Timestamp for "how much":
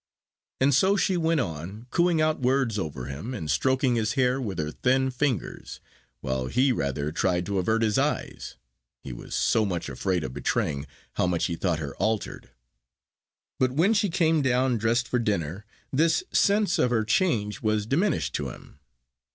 11.17-11.45